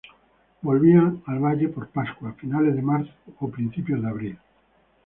[0.63, 4.39] Volvían al valle por Pascua, a finales de marzo o principios de abril.